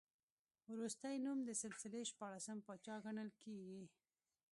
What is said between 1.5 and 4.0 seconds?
سلسلې شپاړسم پاچا ګڼل کېږي.